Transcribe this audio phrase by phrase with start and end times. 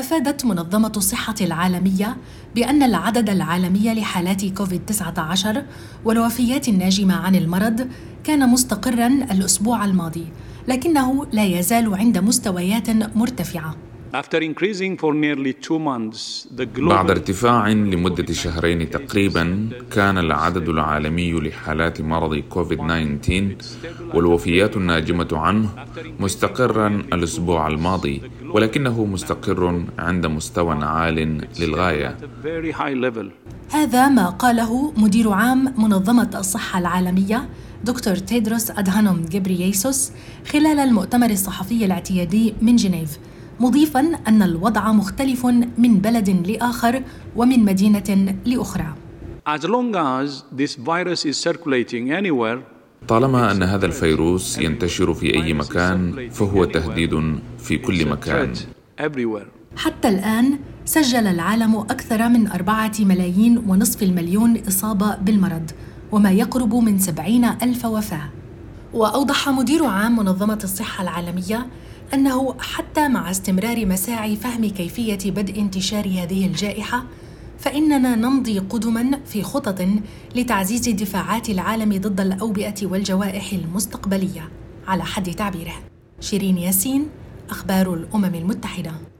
[0.00, 2.16] أفادت منظمة الصحة العالمية
[2.54, 5.64] بأن العدد العالمي لحالات كوفيد 19
[6.04, 7.88] والوفيات الناجمة عن المرض
[8.24, 10.26] كان مستقرا الأسبوع الماضي،
[10.68, 13.74] لكنه لا يزال عند مستويات مرتفعة.
[16.76, 23.56] بعد ارتفاع لمدة شهرين تقريبا كان العدد العالمي لحالات مرض كوفيد 19
[24.14, 25.68] والوفيات الناجمة عنه
[26.20, 32.16] مستقرا الأسبوع الماضي ولكنه مستقر عند مستوى عال للغاية.
[33.70, 37.48] هذا ما قاله مدير عام منظمة الصحة العالمية
[37.84, 40.12] دكتور تيدروس أدهانوم جبرييسوس
[40.52, 43.18] خلال المؤتمر الصحفي الاعتيادي من جنيف.
[43.60, 45.46] مضيفا أن الوضع مختلف
[45.78, 47.02] من بلد لآخر
[47.36, 48.94] ومن مدينة لأخرى.
[49.46, 52.58] As long as this virus is circulating anywhere,
[53.08, 58.52] طالما أن هذا الفيروس ينتشر في أي مكان فهو تهديد في كل مكان.
[59.76, 65.70] حتى الآن سجل العالم أكثر من أربعة ملايين ونصف المليون إصابة بالمرض
[66.12, 68.39] وما يقرب من سبعين ألف وفاة.
[68.94, 71.66] وأوضح مدير عام منظمة الصحة العالمية
[72.14, 77.04] أنه حتى مع استمرار مساعي فهم كيفية بدء انتشار هذه الجائحة
[77.58, 79.86] فإننا نمضي قدما في خطط
[80.36, 84.48] لتعزيز دفاعات العالم ضد الأوبئة والجوائح المستقبلية.
[84.86, 85.74] على حد تعبيره
[86.20, 87.08] شيرين ياسين
[87.50, 89.10] أخبار الأمم المتحدة.